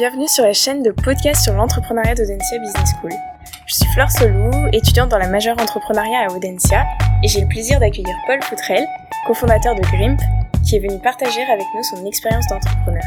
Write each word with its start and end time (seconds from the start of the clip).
bienvenue 0.00 0.28
sur 0.28 0.44
la 0.44 0.54
chaîne 0.54 0.82
de 0.82 0.92
podcast 0.92 1.44
sur 1.44 1.52
l'entrepreneuriat 1.52 2.14
d'Audencia 2.14 2.58
Business 2.58 2.88
School. 2.98 3.12
Je 3.66 3.74
suis 3.74 3.84
Fleur 3.92 4.10
Solou, 4.10 4.50
étudiante 4.72 5.10
dans 5.10 5.18
la 5.18 5.28
majeure 5.28 5.60
entrepreneuriat 5.60 6.26
à 6.26 6.32
Audencia, 6.32 6.86
et 7.22 7.28
j'ai 7.28 7.42
le 7.42 7.48
plaisir 7.48 7.78
d'accueillir 7.78 8.16
Paul 8.26 8.42
Foutrel, 8.42 8.86
cofondateur 9.26 9.74
de 9.74 9.82
Grimp, 9.82 10.18
qui 10.64 10.76
est 10.76 10.78
venu 10.78 10.98
partager 11.00 11.42
avec 11.42 11.66
nous 11.76 11.82
son 11.82 12.06
expérience 12.06 12.46
d'entrepreneur. 12.48 13.02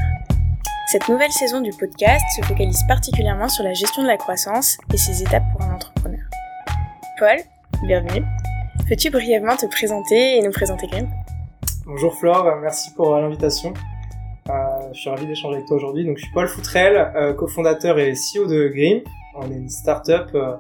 Cette 0.92 1.10
nouvelle 1.10 1.32
saison 1.32 1.62
du 1.62 1.72
podcast 1.72 2.24
se 2.36 2.46
focalise 2.46 2.84
particulièrement 2.88 3.50
sur 3.50 3.64
la 3.64 3.74
gestion 3.74 4.04
de 4.04 4.08
la 4.08 4.18
croissance 4.18 4.78
et 4.94 4.98
ses 4.98 5.24
étapes 5.24 5.52
pour 5.52 5.64
un 5.64 5.74
entrepreneur. 5.74 6.22
Paul, 7.18 7.38
bienvenue. 7.88 8.24
Peux-tu 8.88 9.10
brièvement 9.10 9.56
te 9.56 9.66
présenter 9.66 10.38
et 10.38 10.44
nous 10.44 10.52
présenter 10.52 10.86
Grimp? 10.86 11.10
Bonjour 11.88 12.14
Flore, 12.14 12.56
merci 12.62 12.94
pour 12.94 13.16
l'invitation. 13.16 13.74
Je 14.94 15.00
suis 15.00 15.10
ravi 15.10 15.26
d'échanger 15.26 15.56
avec 15.56 15.68
toi 15.68 15.78
aujourd'hui. 15.78 16.06
Donc, 16.06 16.18
je 16.18 16.24
suis 16.24 16.34
Paul 16.34 16.48
Foutrel, 16.48 16.96
euh, 17.16 17.34
cofondateur 17.34 17.98
et 17.98 18.14
CEO 18.14 18.46
de 18.46 18.68
Grimp. 18.68 19.04
On 19.36 19.50
est 19.52 19.56
une 19.56 19.70
start-up 19.70 20.30
euh, 20.36 20.56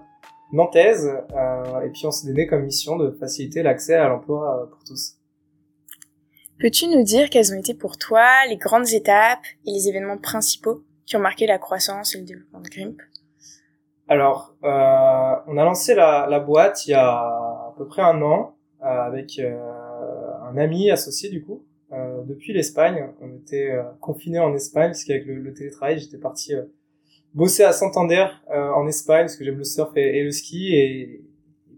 nantaise 0.52 1.07
euh, 1.35 1.81
et 1.81 1.90
puis 1.90 2.07
on 2.07 2.12
s'est 2.12 2.26
donné 2.26 2.48
comme 2.48 2.63
mission 2.63 2.98
de 2.98 3.12
faciliter 3.12 3.62
l'accès 3.62 3.93
à 3.93 4.07
l'emploi 4.07 4.67
pour 4.71 4.84
tous. 4.85 5.17
Peux-tu 6.59 6.88
nous 6.88 7.04
dire 7.04 7.30
quelles 7.30 7.54
ont 7.54 7.59
été 7.59 7.76
pour 7.76 7.98
toi 7.98 8.26
les 8.49 8.57
grandes 8.57 8.90
étapes 8.90 9.45
et 9.67 9.71
les 9.71 9.88
événements 9.88 10.17
principaux 10.17 10.84
qui 11.05 11.15
ont 11.15 11.20
marqué 11.21 11.45
la 11.45 11.59
croissance 11.59 12.15
et 12.15 12.20
le 12.20 12.26
développement 12.26 12.62
de 12.62 12.70
Grimp 12.70 13.02
Alors, 14.07 14.55
on 14.63 15.57
a 15.57 15.63
lancé 15.63 15.93
la, 15.93 16.26
la, 16.27 16.40
boîte 16.40 16.88
il 16.88 16.91
y 16.91 16.95
a 16.95 17.07
à 17.07 17.73
peu 17.77 17.85
près 17.85 18.02
un 18.02 18.21
an 18.23 18.55
avec 18.81 19.40
un 19.40 20.57
ami 20.57 20.90
associé 20.90 21.29
du 21.29 21.43
coup 21.43 21.63
euh, 21.93 22.23
depuis 22.25 22.53
l'Espagne. 22.53 23.09
On 23.21 23.35
était 23.35 23.70
euh, 23.70 23.83
confinés 24.01 24.39
en 24.39 24.55
Espagne 24.55 24.89
parce 24.89 25.03
qu'avec 25.03 25.25
le, 25.25 25.35
le, 25.35 25.53
télétravail, 25.53 25.99
j'étais 25.99 26.17
parti 26.17 26.55
euh, 26.55 26.63
bosser 27.35 27.63
à 27.63 27.71
Santander 27.71 28.25
en 28.49 28.88
Espagne 28.88 29.25
parce 29.25 29.35
que 29.35 29.43
j'aime 29.43 29.57
le 29.57 29.63
surf 29.63 29.91
et, 29.95 30.23
le 30.23 30.31
ski 30.31 30.76
et, 30.76 31.21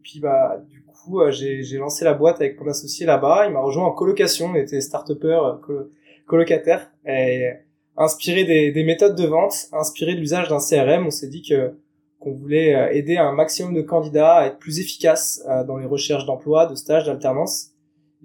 puis 0.04 0.20
bah 0.20 0.62
du 0.70 0.84
coup 0.84 1.22
j'ai 1.32 1.78
lancé 1.78 2.04
la 2.04 2.14
boîte 2.14 2.42
avec 2.42 2.60
mon 2.60 2.68
associé 2.70 3.06
là-bas. 3.06 3.46
Il 3.48 3.54
m'a 3.54 3.62
rejoint 3.62 3.86
en 3.86 3.92
colocation. 3.92 4.48
On 4.48 4.56
était 4.56 4.82
start-upper 4.82 5.40
col 5.62 5.90
colocataire 6.28 6.92
et 7.06 7.52
inspiré 7.96 8.44
des, 8.44 8.72
des, 8.72 8.84
méthodes 8.84 9.16
de 9.16 9.26
vente, 9.26 9.68
inspiré 9.72 10.16
de 10.16 10.20
l'usage 10.20 10.50
d'un 10.50 10.60
CRM, 10.60 11.08
on 11.08 11.12
s'est 11.12 11.30
dit 11.30 11.42
que 11.42 11.74
qu'on 12.20 12.34
voulait 12.34 12.98
aider 12.98 13.18
un 13.18 13.32
maximum 13.32 13.74
de 13.74 13.82
candidats 13.82 14.36
à 14.36 14.48
être 14.48 14.60
plus 14.60 14.80
efficaces 14.80 15.46
dans 15.68 15.78
les 15.78 15.86
recherches 15.86 16.26
d'emploi, 16.26 16.66
de 16.66 16.76
stages, 16.76 17.06
d'alternance 17.06 17.75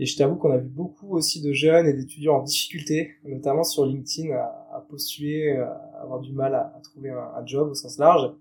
et 0.01 0.07
je 0.07 0.17
t'avoue 0.17 0.37
qu'on 0.37 0.51
a 0.51 0.57
vu 0.57 0.69
beaucoup 0.69 1.15
aussi 1.15 1.43
de 1.43 1.53
jeunes 1.53 1.87
et 1.87 1.93
d'étudiants 1.93 2.39
en 2.39 2.43
difficulté, 2.43 3.11
notamment 3.23 3.65
sur 3.65 3.85
LinkedIn, 3.85 4.35
à, 4.35 4.83
postuler, 4.89 5.59
à 5.59 6.01
avoir 6.03 6.21
du 6.21 6.33
mal 6.33 6.55
à, 6.55 6.73
trouver 6.83 7.11
un, 7.11 7.45
job 7.45 7.69
au 7.69 7.75
sens 7.75 7.99
large. 7.99 8.33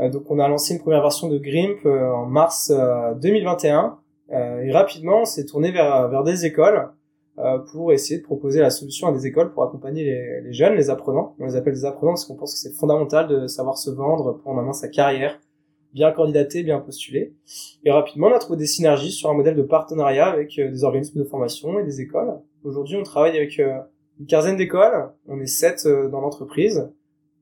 Euh, 0.00 0.10
donc 0.10 0.30
on 0.30 0.38
a 0.38 0.46
lancé 0.48 0.74
une 0.74 0.80
première 0.80 1.00
version 1.00 1.28
de 1.28 1.38
Grimp 1.38 1.86
euh, 1.86 2.12
en 2.12 2.26
mars 2.26 2.70
2021 3.22 3.98
euh, 4.32 4.60
et 4.60 4.70
rapidement 4.70 5.22
on 5.22 5.24
s'est 5.24 5.46
tourné 5.46 5.70
vers, 5.72 6.08
vers 6.08 6.24
des 6.24 6.44
écoles 6.46 6.90
pour 7.72 7.92
essayer 7.92 8.20
de 8.20 8.24
proposer 8.24 8.60
la 8.60 8.68
solution 8.68 9.08
à 9.08 9.12
des 9.12 9.26
écoles 9.26 9.52
pour 9.52 9.64
accompagner 9.64 10.04
les, 10.04 10.42
les 10.42 10.52
jeunes, 10.52 10.74
les 10.74 10.90
apprenants. 10.90 11.34
On 11.38 11.46
les 11.46 11.56
appelle 11.56 11.72
des 11.72 11.86
apprenants 11.86 12.12
parce 12.12 12.26
qu'on 12.26 12.36
pense 12.36 12.52
que 12.52 12.58
c'est 12.58 12.76
fondamental 12.78 13.26
de 13.26 13.46
savoir 13.46 13.78
se 13.78 13.90
vendre, 13.90 14.34
prendre 14.34 14.60
en 14.60 14.64
main 14.64 14.74
sa 14.74 14.88
carrière, 14.88 15.40
bien 15.92 16.10
candidaté, 16.12 16.62
bien 16.62 16.80
postulé. 16.80 17.34
Et 17.84 17.90
rapidement, 17.90 18.28
on 18.28 18.34
a 18.34 18.38
trouvé 18.38 18.58
des 18.58 18.66
synergies 18.66 19.12
sur 19.12 19.30
un 19.30 19.34
modèle 19.34 19.56
de 19.56 19.62
partenariat 19.62 20.26
avec 20.26 20.58
euh, 20.58 20.70
des 20.70 20.84
organismes 20.84 21.18
de 21.18 21.24
formation 21.24 21.78
et 21.78 21.84
des 21.84 22.00
écoles. 22.00 22.38
Aujourd'hui, 22.64 22.96
on 22.96 23.02
travaille 23.02 23.36
avec 23.36 23.58
euh, 23.58 23.78
une 24.20 24.26
quinzaine 24.26 24.56
d'écoles. 24.56 25.10
On 25.26 25.40
est 25.40 25.46
sept 25.46 25.86
euh, 25.86 26.08
dans 26.08 26.20
l'entreprise, 26.20 26.90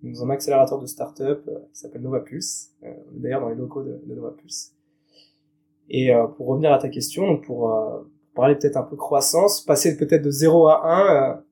dans 0.03 0.25
un 0.25 0.31
accélérateur 0.31 0.79
de 0.79 0.87
start-up 0.87 1.45
qui 1.73 1.81
s'appelle 1.81 2.03
NovaPulse. 2.03 2.73
On 2.83 3.17
est 3.17 3.21
d'ailleurs 3.21 3.41
dans 3.41 3.51
les 3.51 3.57
locaux 3.57 3.83
de, 3.83 4.01
de 4.05 4.15
NovaPulse. 4.15 4.75
Et 5.93 6.13
pour 6.37 6.47
revenir 6.47 6.73
à 6.73 6.79
ta 6.79 6.89
question, 6.89 7.37
pour, 7.37 7.69
parler 8.37 8.55
peut-être 8.55 8.77
un 8.77 8.85
peu 8.85 8.95
croissance, 8.95 9.61
passer 9.61 9.97
peut-être 9.97 10.23
de 10.23 10.31
0 10.31 10.69
à 10.69 10.83
1, 10.85 11.43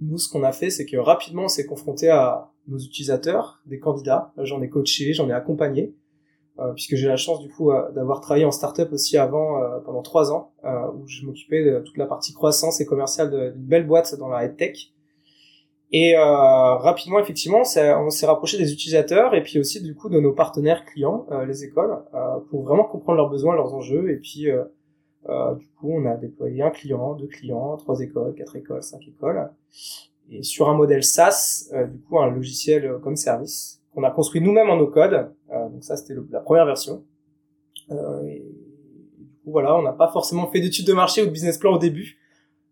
nous, 0.00 0.16
ce 0.16 0.30
qu'on 0.30 0.42
a 0.42 0.52
fait, 0.52 0.70
c'est 0.70 0.86
que 0.86 0.96
rapidement, 0.96 1.44
on 1.44 1.48
s'est 1.48 1.66
confronté 1.66 2.08
à 2.08 2.50
nos 2.68 2.78
utilisateurs, 2.78 3.60
des 3.66 3.78
candidats. 3.78 4.32
J'en 4.38 4.62
ai 4.62 4.68
coaché, 4.68 5.12
j'en 5.12 5.28
ai 5.28 5.32
accompagné. 5.32 5.94
Euh, 6.60 6.72
puisque 6.72 6.94
j'ai 6.94 7.08
la 7.08 7.16
chance 7.16 7.40
du 7.40 7.48
coup 7.48 7.72
euh, 7.72 7.90
d'avoir 7.90 8.20
travaillé 8.20 8.44
en 8.44 8.52
startup 8.52 8.92
aussi 8.92 9.18
avant 9.18 9.60
euh, 9.60 9.80
pendant 9.80 10.02
trois 10.02 10.30
ans 10.30 10.52
où 10.94 11.04
je 11.08 11.26
m'occupais 11.26 11.64
de 11.64 11.80
toute 11.80 11.96
la 11.96 12.06
partie 12.06 12.32
croissance 12.32 12.80
et 12.80 12.86
commerciale 12.86 13.28
d'une 13.28 13.64
belle 13.64 13.84
boîte 13.84 14.14
dans 14.20 14.28
la 14.28 14.48
tech 14.48 14.92
et 15.90 16.14
rapidement 16.16 17.18
effectivement 17.18 17.62
on 17.62 18.10
s'est 18.10 18.26
rapproché 18.26 18.56
des 18.56 18.72
utilisateurs 18.72 19.34
et 19.34 19.42
puis 19.42 19.58
aussi 19.58 19.82
du 19.82 19.94
coup 19.94 20.08
de 20.08 20.20
nos 20.20 20.32
partenaires 20.32 20.84
clients 20.84 21.26
les 21.46 21.64
écoles 21.64 21.98
pour 22.50 22.62
vraiment 22.62 22.84
comprendre 22.84 23.18
leurs 23.18 23.30
besoins 23.30 23.54
leurs 23.54 23.74
enjeux 23.74 24.10
et 24.10 24.16
puis 24.16 24.46
du 24.46 25.68
coup 25.78 25.92
on 25.92 26.06
a 26.06 26.16
déployé 26.16 26.62
un 26.62 26.70
client 26.70 27.14
deux 27.14 27.26
clients 27.26 27.76
trois 27.76 28.00
écoles 28.00 28.34
quatre 28.34 28.56
écoles 28.56 28.82
cinq 28.82 29.06
écoles 29.06 29.50
et 30.30 30.42
sur 30.42 30.68
un 30.70 30.74
modèle 30.74 31.04
SaaS 31.04 31.70
du 31.92 32.00
coup 32.00 32.18
un 32.18 32.30
logiciel 32.30 32.98
comme 33.02 33.16
service 33.16 33.84
qu'on 33.94 34.02
a 34.02 34.10
construit 34.10 34.40
nous-mêmes 34.40 34.70
en 34.70 34.76
no 34.76 34.88
code. 34.88 35.30
Euh, 35.64 35.68
donc 35.68 35.84
ça, 35.84 35.96
c'était 35.96 36.14
la 36.30 36.40
première 36.40 36.66
version. 36.66 37.04
Euh, 37.90 38.22
et 38.26 38.44
du 39.18 39.34
coup, 39.44 39.50
voilà, 39.50 39.76
on 39.76 39.82
n'a 39.82 39.92
pas 39.92 40.08
forcément 40.08 40.50
fait 40.50 40.60
d'études 40.60 40.86
de 40.86 40.92
marché 40.92 41.22
ou 41.22 41.26
de 41.26 41.30
business 41.30 41.58
plan 41.58 41.74
au 41.74 41.78
début. 41.78 42.18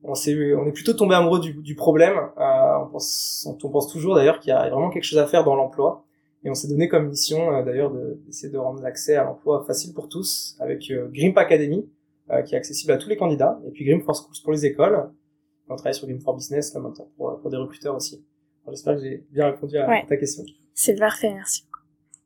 On, 0.04 0.14
est, 0.14 0.54
on 0.54 0.66
est 0.66 0.72
plutôt 0.72 0.94
tombé 0.94 1.14
amoureux 1.14 1.40
du, 1.40 1.54
du 1.54 1.74
problème. 1.74 2.16
Euh, 2.16 2.78
on, 2.84 2.88
pense, 2.88 3.46
on, 3.48 3.68
pense 3.68 3.88
toujours 3.88 4.16
d'ailleurs 4.16 4.40
qu'il 4.40 4.50
y 4.50 4.52
a 4.52 4.68
vraiment 4.68 4.90
quelque 4.90 5.04
chose 5.04 5.18
à 5.18 5.26
faire 5.26 5.44
dans 5.44 5.54
l'emploi. 5.54 6.04
Et 6.44 6.50
on 6.50 6.54
s'est 6.54 6.66
donné 6.66 6.88
comme 6.88 7.08
mission 7.08 7.62
d'ailleurs 7.62 7.92
d'essayer 8.26 8.52
de, 8.52 8.58
rendre 8.58 8.82
l'accès 8.82 9.14
à 9.14 9.22
l'emploi 9.22 9.62
facile 9.64 9.94
pour 9.94 10.08
tous 10.08 10.56
avec 10.58 10.92
Grimp 11.12 11.38
Academy, 11.38 11.88
qui 12.44 12.56
est 12.56 12.58
accessible 12.58 12.90
à 12.90 12.96
tous 12.96 13.08
les 13.08 13.16
candidats, 13.16 13.60
et 13.64 13.70
puis 13.70 13.84
Grimp 13.84 14.02
for 14.02 14.16
Schools 14.16 14.42
pour 14.42 14.50
les 14.52 14.66
écoles. 14.66 15.08
On 15.68 15.76
travaille 15.76 15.94
sur 15.94 16.08
Grimp 16.08 16.20
for 16.20 16.34
Business 16.34 16.74
là 16.74 16.80
maintenant 16.80 17.08
pour, 17.16 17.38
pour 17.40 17.48
des 17.48 17.56
recruteurs 17.56 17.94
aussi. 17.94 18.24
J'espère 18.68 18.96
que 18.96 19.02
j'ai 19.02 19.24
bien 19.30 19.46
répondu 19.46 19.76
à 19.76 20.02
ta 20.04 20.16
question. 20.16 20.42
C'est 20.74 20.96
parfait, 20.96 21.32
merci. 21.32 21.64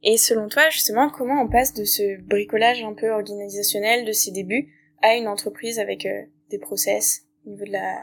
Et 0.03 0.17
selon 0.17 0.49
toi, 0.49 0.69
justement, 0.71 1.11
comment 1.11 1.43
on 1.43 1.49
passe 1.49 1.75
de 1.75 1.85
ce 1.85 2.21
bricolage 2.23 2.83
un 2.83 2.95
peu 2.95 3.11
organisationnel 3.11 4.05
de 4.05 4.13
ses 4.13 4.31
débuts 4.31 4.73
à 5.03 5.17
une 5.17 5.29
entreprise 5.29 5.79
avec 5.79 6.07
euh, 6.07 6.23
des 6.51 6.59
process 6.59 7.23
au 7.47 7.51
niveau 7.51 7.65
de 7.65 7.73
la, 7.73 8.01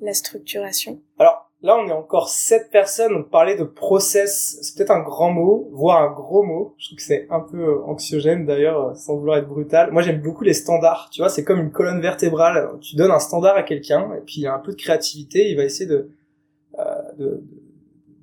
la 0.00 0.14
structuration? 0.14 1.00
Alors 1.18 1.50
là, 1.62 1.76
on 1.78 1.88
est 1.88 1.92
encore 1.92 2.28
sept 2.28 2.70
personnes, 2.70 3.12
donc 3.12 3.30
parler 3.30 3.56
de 3.56 3.64
process, 3.64 4.58
c'est 4.62 4.76
peut-être 4.76 4.90
un 4.90 5.02
grand 5.02 5.30
mot, 5.30 5.68
voire 5.72 6.02
un 6.02 6.12
gros 6.12 6.42
mot. 6.42 6.74
Je 6.78 6.88
trouve 6.88 6.96
que 6.96 7.02
c'est 7.02 7.26
un 7.30 7.40
peu 7.40 7.58
euh, 7.58 7.84
anxiogène 7.84 8.46
d'ailleurs, 8.46 8.88
euh, 8.88 8.94
sans 8.94 9.16
vouloir 9.16 9.38
être 9.38 9.48
brutal. 9.48 9.90
Moi, 9.92 10.02
j'aime 10.02 10.20
beaucoup 10.20 10.44
les 10.44 10.54
standards. 10.54 11.10
Tu 11.12 11.20
vois, 11.20 11.28
c'est 11.28 11.44
comme 11.44 11.60
une 11.60 11.72
colonne 11.72 12.00
vertébrale. 12.00 12.70
Tu 12.80 12.96
donnes 12.96 13.10
un 13.10 13.18
standard 13.18 13.56
à 13.56 13.62
quelqu'un, 13.62 14.14
et 14.14 14.20
puis 14.20 14.36
il 14.38 14.42
y 14.42 14.46
a 14.46 14.54
un 14.54 14.58
peu 14.58 14.72
de 14.72 14.76
créativité, 14.76 15.48
il 15.50 15.56
va 15.56 15.64
essayer 15.64 15.86
de, 15.86 16.10
euh, 16.78 17.12
de 17.18 17.44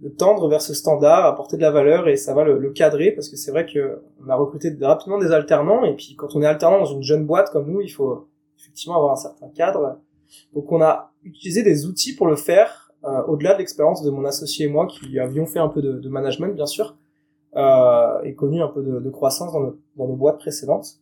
de 0.03 0.09
tendre 0.09 0.49
vers 0.49 0.61
ce 0.61 0.73
standard, 0.73 1.25
apporter 1.25 1.55
de 1.55 1.61
la 1.61 1.71
valeur 1.71 2.09
et 2.09 2.17
ça 2.17 2.33
va 2.33 2.43
le, 2.43 2.69
cadrer 2.71 3.11
parce 3.11 3.29
que 3.29 3.37
c'est 3.37 3.51
vrai 3.51 3.65
que 3.65 4.01
on 4.23 4.29
a 4.29 4.35
recruté 4.35 4.75
rapidement 4.81 5.17
des 5.17 5.31
alternants 5.31 5.85
et 5.85 5.95
puis 5.95 6.15
quand 6.17 6.35
on 6.35 6.41
est 6.41 6.45
alternant 6.45 6.79
dans 6.79 6.85
une 6.85 7.03
jeune 7.03 7.25
boîte 7.25 7.51
comme 7.51 7.71
nous, 7.71 7.79
il 7.79 7.87
faut 7.87 8.27
effectivement 8.59 8.97
avoir 8.97 9.13
un 9.13 9.15
certain 9.15 9.47
cadre. 9.47 9.99
Donc 10.53 10.69
on 10.73 10.81
a 10.81 11.13
utilisé 11.23 11.63
des 11.63 11.85
outils 11.85 12.15
pour 12.15 12.27
le 12.27 12.35
faire 12.35 12.91
euh, 13.05 13.23
au-delà 13.27 13.53
de 13.53 13.59
l'expérience 13.59 14.03
de 14.03 14.09
mon 14.09 14.25
associé 14.25 14.65
et 14.65 14.69
moi 14.69 14.87
qui 14.87 15.17
avions 15.19 15.45
fait 15.45 15.59
un 15.59 15.69
peu 15.69 15.81
de, 15.81 16.09
management 16.09 16.53
bien 16.53 16.65
sûr 16.65 16.97
euh, 17.55 18.21
et 18.23 18.33
connu 18.33 18.61
un 18.61 18.67
peu 18.67 18.81
de, 18.81 18.99
de 18.99 19.09
croissance 19.09 19.53
dans 19.53 19.61
nos, 19.61 19.79
dans 19.95 20.07
nos, 20.07 20.15
boîtes 20.15 20.39
précédentes. 20.39 20.97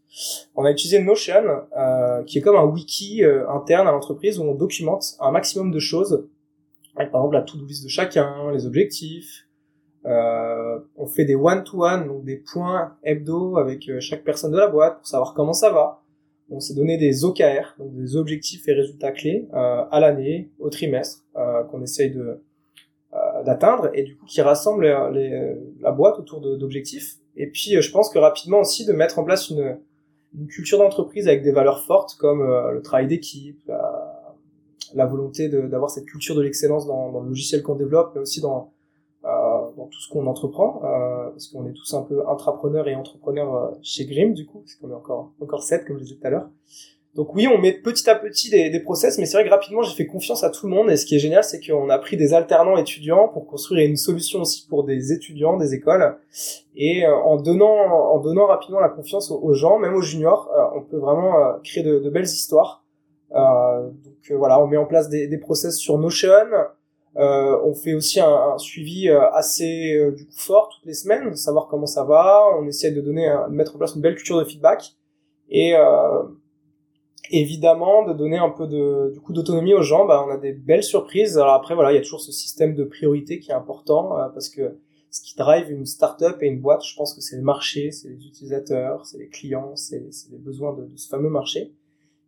On 0.56 0.64
a 0.64 0.72
utilisé 0.72 1.00
Notion 1.02 1.44
euh, 1.76 2.24
qui 2.24 2.38
est 2.38 2.42
comme 2.42 2.56
un 2.56 2.66
wiki 2.66 3.24
euh, 3.24 3.50
interne 3.50 3.88
à 3.88 3.92
l'entreprise 3.92 4.38
où 4.38 4.44
on 4.44 4.54
documente 4.54 5.16
un 5.20 5.32
maximum 5.32 5.72
de 5.72 5.80
choses 5.80 6.28
par 6.96 7.06
exemple 7.06 7.34
la 7.34 7.42
to-do 7.42 7.66
list 7.66 7.84
de 7.84 7.90
chacun, 7.90 8.52
les 8.52 8.66
objectifs. 8.66 9.48
Euh, 10.06 10.80
on 10.98 11.06
fait 11.06 11.26
des 11.26 11.36
one-to-one, 11.36 12.08
donc 12.08 12.24
des 12.24 12.38
points 12.38 12.98
hebdo 13.04 13.58
avec 13.58 13.88
euh, 13.88 14.00
chaque 14.00 14.24
personne 14.24 14.52
de 14.52 14.58
la 14.58 14.68
boîte 14.68 14.98
pour 14.98 15.08
savoir 15.08 15.34
comment 15.36 15.54
ça 15.54 15.70
va. 15.70 16.02
On 16.54 16.60
s'est 16.60 16.74
donné 16.74 16.98
des 16.98 17.24
OKR, 17.24 17.76
donc 17.80 17.96
des 17.96 18.18
objectifs 18.18 18.68
et 18.68 18.74
résultats 18.74 19.12
clés 19.12 19.48
euh, 19.54 19.86
à 19.90 20.00
l'année, 20.02 20.52
au 20.60 20.70
trimestre, 20.70 21.24
euh, 21.38 21.64
qu'on 21.64 21.82
essaye 21.82 22.12
de 22.12 22.42
euh, 23.14 23.44
d'atteindre 23.44 23.90
et 23.94 24.04
du 24.04 24.18
coup 24.18 24.26
qui 24.26 24.42
rassemble 24.42 24.86
les, 25.14 25.56
la 25.80 25.92
boîte 25.92 26.20
autour 26.20 26.42
d'objectifs. 26.42 27.16
Et 27.38 27.48
puis 27.48 27.82
je 27.82 27.92
pense 27.92 28.10
que 28.10 28.20
rapidement 28.20 28.60
aussi 28.60 28.86
de 28.86 28.92
mettre 28.92 29.18
en 29.18 29.24
place 29.24 29.50
une, 29.50 29.78
une 30.38 30.48
culture 30.48 30.78
d'entreprise 30.78 31.28
avec 31.30 31.42
des 31.42 31.54
valeurs 31.54 31.86
fortes 31.86 32.16
comme 32.16 32.42
le 32.42 32.82
travail 32.82 33.08
d'équipe, 33.08 33.72
la 34.94 35.06
volonté 35.06 35.50
d'avoir 35.50 35.90
cette 35.90 36.06
culture 36.06 36.36
de 36.36 36.42
l'excellence 36.42 36.86
dans, 36.88 37.12
dans, 37.12 37.22
le 37.22 37.30
logiciel 37.30 37.62
qu'on 37.62 37.76
développe, 37.76 38.12
mais 38.16 38.22
aussi 38.22 38.42
dans, 38.42 38.72
euh, 39.26 39.30
dans 39.78 39.88
tout 39.88 40.00
ce 40.00 40.10
qu'on 40.10 40.28
entreprend, 40.28 40.82
euh, 40.84 41.30
parce 41.30 41.48
qu'on 41.48 41.68
est 41.68 41.74
tous 41.74 41.94
un 41.94 42.02
peu 42.02 42.28
intrapreneurs 42.28 42.88
et 42.88 42.96
entrepreneurs 42.96 43.56
euh, 43.56 43.70
chez 43.82 44.06
Grim, 44.06 44.34
du 44.34 44.46
coup, 44.46 44.60
parce 44.60 44.76
qu'on 44.76 44.90
est 44.90 44.96
encore 44.96 45.32
encore 45.42 45.64
sept, 45.64 45.86
comme 45.86 45.98
je 45.98 46.04
disais 46.04 46.16
tout 46.16 46.28
à 46.28 46.30
l'heure. 46.30 46.50
Donc 47.14 47.36
oui, 47.36 47.46
on 47.48 47.58
met 47.58 47.74
petit 47.74 48.10
à 48.10 48.16
petit 48.16 48.50
des, 48.50 48.70
des 48.70 48.80
process, 48.80 49.18
mais 49.18 49.26
c'est 49.26 49.36
vrai 49.36 49.44
que 49.44 49.50
rapidement 49.50 49.82
j'ai 49.82 49.94
fait 49.94 50.06
confiance 50.06 50.46
à 50.46 50.50
tout 50.50 50.68
le 50.68 50.74
monde. 50.74 50.90
Et 50.90 50.96
ce 50.96 51.06
qui 51.06 51.16
est 51.16 51.20
génial, 51.20 51.44
c'est 51.44 51.60
qu'on 51.60 51.90
a 51.90 51.98
pris 51.98 52.16
des 52.16 52.34
alternants 52.34 52.78
étudiants 52.78 53.28
pour 53.28 53.48
construire 53.48 53.86
une 53.86 53.98
solution 53.98 54.42
aussi 54.42 54.66
pour 54.70 54.86
des 54.86 55.12
étudiants, 55.12 55.58
des 55.58 55.74
écoles. 55.74 56.16
Et 56.76 57.06
euh, 57.06 57.14
en 57.14 57.36
donnant, 57.36 57.68
en 57.68 58.20
donnant 58.20 58.48
rapidement 58.48 58.80
la 58.80 58.88
confiance 58.88 59.30
aux, 59.30 59.54
gens, 59.54 59.78
même 59.78 59.94
aux 59.94 60.02
juniors, 60.02 60.50
euh, 60.58 60.78
on 60.78 60.82
peut 60.84 60.98
vraiment 60.98 61.38
euh, 61.38 61.54
créer 61.66 61.84
de, 61.84 62.00
de, 62.00 62.10
belles 62.10 62.24
histoires. 62.24 62.86
Donc 64.30 64.38
voilà, 64.38 64.62
on 64.62 64.68
met 64.68 64.78
en 64.78 64.86
place 64.86 65.10
des, 65.10 65.28
des 65.28 65.38
process 65.38 65.78
sur 65.78 65.98
Notion. 65.98 66.30
on 67.16 67.74
fait 67.74 67.94
aussi 67.94 68.20
un, 68.20 68.58
suivi 68.58 69.10
assez 69.10 70.12
du 70.16 70.26
coup 70.26 70.38
fort 70.38 70.70
toutes 70.70 70.86
les 70.86 70.94
semaines, 70.94 71.36
savoir 71.36 71.68
comment 71.68 71.86
ça 71.86 72.04
va. 72.04 72.44
On 72.60 72.68
essaie 72.68 72.92
de 72.92 73.02
donner, 73.02 73.28
de 73.50 73.54
mettre 73.54 73.76
en 73.76 73.78
place 73.78 73.96
une 73.96 74.02
belle 74.02 74.16
culture 74.16 74.40
de 74.40 74.46
feedback. 74.46 74.96
Et 75.50 75.76
évidemment 77.32 78.06
de 78.06 78.14
donner 78.14 78.38
un 78.38 78.50
peu 78.50 78.68
de 78.68 79.12
du 79.14 79.20
coup 79.20 79.34
d'autonomie 79.34 79.74
aux 79.74 79.82
gens 79.82 80.06
bah 80.06 80.24
on 80.28 80.30
a 80.30 80.38
des 80.38 80.52
belles 80.52 80.84
surprises 80.84 81.38
alors 81.38 81.54
après 81.54 81.76
voilà 81.76 81.92
il 81.92 81.96
y 81.96 81.98
a 81.98 82.02
toujours 82.02 82.22
ce 82.22 82.32
système 82.32 82.76
de 82.76 82.84
priorité 82.84 83.40
qui 83.40 83.52
est 83.52 83.56
important 83.56 84.18
euh, 84.18 84.28
parce 84.30 84.50
que 84.50 84.78
ce 85.10 85.22
qui 85.22 85.36
drive 85.36 85.70
une 85.72 85.86
startup 85.86 86.38
et 86.42 86.48
une 86.48 86.60
boîte 86.60 86.84
je 86.84 86.96
pense 86.96 87.14
que 87.14 87.22
c'est 87.22 87.38
le 87.38 87.42
marché 87.42 87.92
c'est 87.92 88.10
les 88.10 88.26
utilisateurs 88.28 89.06
c'est 89.06 89.18
les 89.18 89.30
clients 89.30 89.76
c'est 89.76 90.04
les 90.32 90.38
besoins 90.38 90.74
de, 90.74 90.90
ce 90.96 91.08
fameux 91.08 91.30
marché 91.30 91.74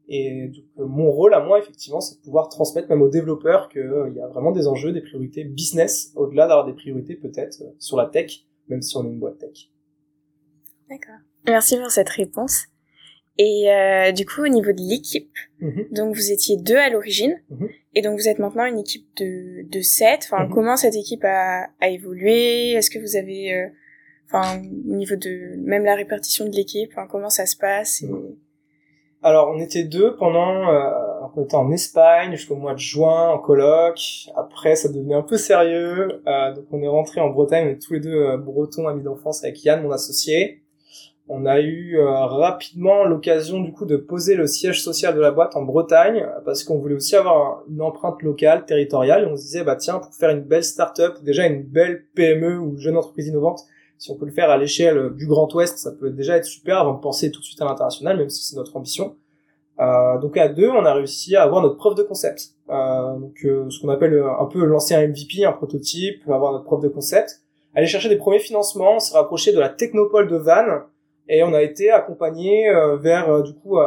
et 0.08 0.48
donc, 0.48 0.64
euh, 0.80 0.86
mon 0.86 1.12
rôle 1.12 1.34
à 1.34 1.40
moi 1.40 1.60
effectivement 1.60 2.02
c'est 2.02 2.18
de 2.18 2.24
pouvoir 2.24 2.50
transmettre 2.50 2.90
même 2.90 3.02
aux 3.02 3.10
développeurs 3.10 3.70
qu'il 3.70 3.82
euh, 3.82 4.10
y 4.16 4.20
a 4.20 4.28
vraiment 4.28 4.52
des 4.52 4.68
enjeux 4.68 4.92
des 4.92 5.02
priorités 5.02 5.44
business 5.44 6.12
au-delà 6.16 6.48
d'avoir 6.48 6.66
des 6.66 6.74
priorités 6.74 7.16
peut-être 7.16 7.64
sur 7.80 7.98
la 7.98 8.08
tech 8.08 8.46
même 8.68 8.82
si 8.82 8.98
on 8.98 9.06
est 9.06 9.10
une 9.10 9.20
boîte 9.20 9.40
tech 9.40 9.70
d'accord 10.90 11.20
merci 11.46 11.78
pour 11.78 11.90
cette 11.90 12.10
réponse 12.10 12.68
et 13.38 13.72
euh, 13.72 14.12
du 14.12 14.26
coup, 14.26 14.44
au 14.44 14.48
niveau 14.48 14.72
de 14.72 14.82
l'équipe, 14.82 15.36
mhm. 15.60 15.88
donc 15.92 16.16
vous 16.16 16.32
étiez 16.32 16.56
deux 16.58 16.76
à 16.76 16.90
l'origine, 16.90 17.42
mhm. 17.50 17.68
et 17.96 18.02
donc 18.02 18.20
vous 18.20 18.28
êtes 18.28 18.38
maintenant 18.38 18.66
une 18.66 18.78
équipe 18.78 19.08
de, 19.18 19.68
de 19.68 19.82
sept. 19.82 20.22
Enfin, 20.26 20.46
mhm. 20.46 20.54
comment 20.54 20.78
cette 20.78 20.96
équipe 20.96 21.24
a, 21.24 21.68
a 21.82 21.90
évolué? 21.90 22.74
Est-ce 22.74 22.92
que 22.92 23.00
vous 23.00 23.16
avez, 23.16 23.54
euh, 23.56 23.68
enfin, 24.28 24.62
au 24.62 24.96
niveau 24.96 25.16
de 25.16 25.56
même 25.58 25.84
la 25.84 25.96
répartition 25.96 26.46
de 26.46 26.56
l'équipe, 26.56 26.94
comment 27.10 27.32
ça 27.32 27.48
se 27.48 27.58
passe? 27.58 28.04
Alors, 29.24 29.54
on 29.56 29.60
était 29.60 29.86
deux 29.86 30.16
pendant, 30.16 30.70
euh, 30.70 30.90
on 31.36 31.44
était 31.44 31.56
en 31.56 31.72
Espagne 31.72 32.31
jusqu'au 32.31 32.56
mois 32.56 32.74
de 32.74 32.80
juin 32.80 33.30
en 33.30 33.40
coloc. 33.40 34.28
Après, 34.36 34.75
ça 34.75 34.90
devenait 34.90 35.16
un 35.16 35.22
peu 35.22 35.38
sérieux, 35.38 36.22
euh, 36.28 36.54
donc 36.54 36.66
on 36.72 36.81
est 36.81 36.88
rentré 36.88 37.22
en 37.22 37.30
Bretagne, 37.30 37.78
tous 37.80 37.94
les 37.94 38.02
deux 38.02 38.14
euh, 38.14 38.38
bretons, 38.38 38.88
amis 38.88 39.02
d'enfance 39.02 39.44
avec 39.44 39.64
Yann, 39.64 39.81
mon 39.81 39.92
associé 39.92 40.64
on 41.30 41.46
a 41.46 41.62
eu 41.62 41.98
euh, 41.98 42.25
rapidement 42.25 43.06
l'occasion 43.06 43.62
du 43.62 43.72
coup 43.72 43.86
de 43.86 43.96
poser 43.96 44.36
le 44.36 44.46
siège 44.46 44.81
social 44.84 45.16
de 45.16 45.22
la 45.22 45.31
boîte 45.31 45.56
en 45.56 45.64
Bretagne 45.64 46.28
parce 46.44 46.64
qu'on 46.64 46.78
voulait 46.78 46.96
aussi 46.96 47.16
avoir 47.16 47.64
une 47.70 47.81
empreinte 47.81 48.22
locale, 48.22 48.66
territoriale. 48.66 49.24
Et 49.24 49.28
on 49.28 49.38
se 49.38 49.44
disait 49.44 49.64
bah 49.64 49.78
tiens 49.78 50.00
pour 50.00 50.14
faire 50.14 50.31
une 50.31 50.42
belle 50.42 50.64
start-up 50.64 51.24
déjà 51.24 51.46
une 51.46 51.64
belle 51.64 52.06
PME 52.16 52.60
ou 52.60 52.78
jeune 52.78 52.98
entreprise 52.98 53.28
innovante, 53.28 53.62
si 54.04 54.12
on 54.12 54.16
peut 54.16 54.26
le 54.26 54.32
faire 54.32 54.50
à 54.50 54.58
l'échelle 54.58 55.12
du 55.16 55.28
Grand 55.28 55.54
Ouest, 55.54 55.78
ça 55.78 55.92
peut 55.92 56.10
déjà 56.10 56.36
être 56.36 56.46
super 56.46 56.78
avant 56.78 56.94
de 56.94 57.00
penser 57.00 57.32
tout 57.32 57.40
de 57.40 57.46
suite 57.46 57.62
à 57.62 57.66
l'international, 57.66 58.18
même 58.18 58.30
si 58.30 58.44
c'est 58.44 58.58
notre 58.58 58.76
ambition. 58.76 59.16
Euh, 59.80 60.20
donc 60.20 60.36
à 60.36 60.50
deux, 60.50 60.70
on 60.70 60.84
a 60.84 60.94
réussi 60.94 61.36
à 61.36 61.44
avoir 61.44 61.62
notre 61.62 61.78
preuve 61.78 61.96
de 61.96 62.04
concept. 62.04 62.50
Euh, 62.70 63.18
donc 63.18 63.36
euh, 63.46 63.70
ce 63.70 63.80
qu'on 63.80 63.90
appelle 63.90 64.22
un 64.40 64.46
peu 64.46 64.66
lancer 64.66 64.94
un 64.94 65.08
MVP, 65.08 65.46
un 65.46 65.54
prototype, 65.54 66.22
avoir 66.30 66.52
notre 66.52 66.66
preuve 66.66 66.82
de 66.82 66.90
concept. 66.90 67.42
Aller 67.76 67.88
chercher 67.88 68.10
des 68.10 68.18
premiers 68.18 68.40
financements, 68.40 68.96
on 68.96 69.00
s'est 69.00 69.18
rapproché 69.18 69.54
de 69.54 69.60
la 69.60 69.70
Technopole 69.70 70.28
de 70.28 70.36
Vannes, 70.36 70.84
et 71.30 71.44
on 71.44 71.54
a 71.54 71.62
été 71.62 71.90
accompagné 71.90 72.68
euh, 72.70 72.98
vers 72.98 73.30
euh, 73.30 73.42
du 73.42 73.54
coup 73.54 73.78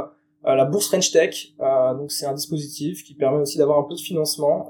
la 0.45 0.65
bourse 0.65 0.89
French 0.89 1.11
Tech. 1.13 1.55
Euh, 1.61 1.95
donc 1.95 2.13
c'est 2.13 2.25
un 2.27 2.35
dispositif 2.35 3.05
qui 3.05 3.15
permet 3.15 3.39
aussi 3.39 3.59
d'avoir 3.59 3.79
un 3.79 3.83
peu 3.83 3.95
de 3.95 4.01
financement 4.01 4.69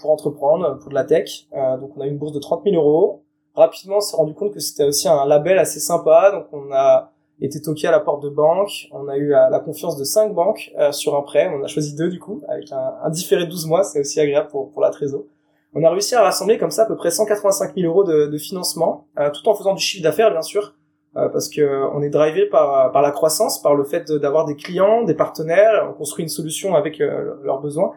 pour 0.00 0.10
entreprendre, 0.10 0.78
pour 0.78 0.88
de 0.88 0.94
la 0.94 1.04
tech. 1.04 1.48
donc 1.52 1.96
on 1.96 2.00
a 2.00 2.06
une 2.06 2.16
bourse 2.16 2.32
de 2.32 2.38
30 2.38 2.62
000 2.64 2.76
euros. 2.76 3.25
Rapidement, 3.56 3.96
on 3.96 4.00
s'est 4.00 4.16
rendu 4.16 4.34
compte 4.34 4.52
que 4.52 4.60
c'était 4.60 4.84
aussi 4.84 5.08
un 5.08 5.24
label 5.26 5.58
assez 5.58 5.80
sympa. 5.80 6.30
Donc 6.30 6.46
on 6.52 6.72
a 6.72 7.10
été 7.40 7.60
toqué 7.60 7.88
à 7.88 7.90
la 7.90 8.00
porte 8.00 8.22
de 8.22 8.28
banque. 8.28 8.88
On 8.92 9.08
a 9.08 9.16
eu 9.16 9.28
la, 9.28 9.60
confiance 9.60 9.96
de 9.96 10.04
cinq 10.04 10.34
banques 10.34 10.72
sur 10.92 11.16
un 11.16 11.22
prêt. 11.22 11.50
On 11.52 11.64
a 11.64 11.66
choisi 11.66 11.94
deux 11.94 12.10
du 12.10 12.20
coup, 12.20 12.42
avec 12.48 12.70
un, 12.70 12.94
un 13.02 13.10
différé 13.10 13.46
de 13.46 13.50
12 13.50 13.66
mois. 13.66 13.82
C'est 13.82 14.00
aussi 14.00 14.20
agréable 14.20 14.48
pour, 14.48 14.70
pour 14.70 14.82
la 14.82 14.90
trésor. 14.90 15.22
On 15.74 15.84
a 15.84 15.90
réussi 15.90 16.14
à 16.14 16.22
rassembler 16.22 16.58
comme 16.58 16.70
ça 16.70 16.82
à 16.82 16.86
peu 16.86 16.96
près 16.96 17.10
185 17.10 17.74
000 17.74 17.86
euros 17.86 18.04
de, 18.04 18.26
de 18.26 18.38
financement, 18.38 19.06
tout 19.16 19.48
en 19.48 19.54
faisant 19.54 19.74
du 19.74 19.82
chiffre 19.82 20.02
d'affaires 20.02 20.30
bien 20.30 20.42
sûr. 20.42 20.74
Euh, 21.16 21.28
parce 21.30 21.48
que 21.48 21.84
on 21.94 22.02
est 22.02 22.10
drivé 22.10 22.44
par 22.46 22.92
par 22.92 23.00
la 23.00 23.10
croissance, 23.10 23.62
par 23.62 23.74
le 23.74 23.84
fait 23.84 24.10
d'avoir 24.12 24.44
des 24.44 24.54
clients, 24.54 25.02
des 25.02 25.14
partenaires, 25.14 25.86
on 25.88 25.94
construit 25.94 26.22
une 26.22 26.28
solution 26.28 26.74
avec 26.74 27.00
euh, 27.00 27.36
leurs 27.42 27.60
besoins. 27.60 27.92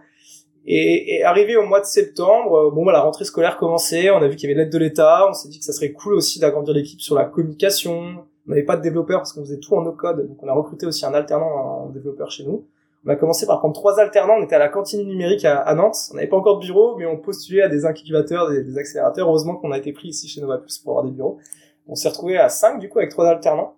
Et, 0.71 1.16
et, 1.16 1.24
arrivé 1.24 1.57
au 1.57 1.66
mois 1.66 1.80
de 1.80 1.86
septembre, 1.86 2.68
euh, 2.68 2.69
bon, 2.69 2.86
bah, 2.86 2.92
la 2.92 3.01
rentrée 3.01 3.25
scolaire 3.25 3.57
commençait, 3.57 4.12
on 4.12 4.18
a 4.18 4.27
vu 4.27 4.36
qu'il 4.36 4.48
y 4.48 4.54
avait 4.54 4.62
l'aide 4.62 4.71
de 4.71 4.77
l'État, 4.77 5.25
on 5.27 5.33
s'est 5.33 5.50
dit 5.50 5.57
que 5.57 5.66
ça 5.66 5.74
serait 5.74 5.94
cool 5.94 6.13
aussi 6.13 6.39
d'agrandir 6.39 6.75
l'équipe 6.75 7.01
sur 7.01 7.16
la 7.16 7.25
communication. 7.25 8.24
On 8.45 8.50
n'avait 8.51 8.62
pas 8.62 8.77
de 8.77 8.83
développeurs 8.83 9.18
parce 9.21 9.33
qu'on 9.33 9.42
faisait 9.42 9.57
tout 9.57 9.74
en 9.74 9.81
no-code, 9.81 10.27
donc 10.27 10.44
on 10.44 10.48
a 10.48 10.54
recruté 10.54 10.86
aussi 10.86 11.07
un 11.07 11.16
alternant 11.16 11.48
en 11.48 11.89
développeur 11.89 12.30
chez 12.30 12.44
nous. 12.44 12.68
On 13.04 13.10
a 13.10 13.16
commencé 13.16 13.48
par 13.48 13.57
prendre 13.57 13.74
trois 13.74 14.00
alternants, 14.00 14.36
on 14.38 14.44
était 14.44 14.56
à 14.56 14.60
la 14.60 14.69
cantine 14.69 15.07
numérique 15.07 15.44
à, 15.44 15.74
Nantes, 15.74 15.98
on 16.12 16.16
n'avait 16.16 16.27
pas 16.27 16.38
encore 16.38 16.60
de 16.60 16.66
bureau, 16.66 16.95
mais 16.98 17.07
on 17.07 17.18
postulait 17.18 17.63
à 17.63 17.68
des 17.68 17.88
incubateurs, 17.88 18.51
des, 18.51 18.77
accélérateurs. 18.77 19.27
Heureusement 19.27 19.56
qu'on 19.56 19.71
a 19.71 19.77
été 19.80 19.92
pris 19.92 20.10
ici 20.10 20.27
chez 20.27 20.39
Nova 20.39 20.60
Plus 20.60 20.77
pour 20.77 20.92
avoir 20.92 21.06
des 21.06 21.12
bureaux. 21.12 21.39
On 21.88 21.95
s'est 21.95 22.10
retrouvé 22.10 22.38
à 22.38 22.50
5 22.50 22.80
du 22.80 22.89
coup 22.89 23.00
avec 23.00 23.10
trois 23.10 23.25
alternants. 23.25 23.74